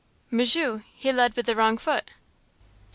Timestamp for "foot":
1.77-2.09